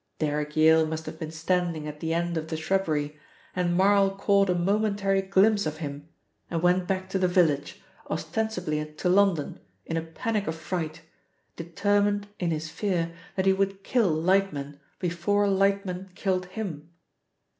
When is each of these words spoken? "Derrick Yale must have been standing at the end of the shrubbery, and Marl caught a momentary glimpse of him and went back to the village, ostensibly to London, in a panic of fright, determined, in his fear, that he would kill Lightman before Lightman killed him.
"Derrick 0.17 0.55
Yale 0.55 0.87
must 0.87 1.05
have 1.05 1.19
been 1.19 1.29
standing 1.29 1.87
at 1.87 1.99
the 1.99 2.11
end 2.11 2.35
of 2.35 2.47
the 2.47 2.57
shrubbery, 2.57 3.19
and 3.55 3.77
Marl 3.77 4.09
caught 4.17 4.49
a 4.49 4.55
momentary 4.55 5.21
glimpse 5.21 5.67
of 5.67 5.77
him 5.77 6.09
and 6.49 6.63
went 6.63 6.87
back 6.87 7.07
to 7.09 7.19
the 7.19 7.27
village, 7.27 7.83
ostensibly 8.09 8.83
to 8.83 9.09
London, 9.09 9.59
in 9.85 9.97
a 9.97 10.01
panic 10.01 10.47
of 10.47 10.55
fright, 10.55 11.01
determined, 11.55 12.27
in 12.39 12.49
his 12.49 12.67
fear, 12.67 13.13
that 13.35 13.45
he 13.45 13.53
would 13.53 13.83
kill 13.83 14.09
Lightman 14.09 14.79
before 14.97 15.47
Lightman 15.47 16.09
killed 16.15 16.47
him. 16.47 16.89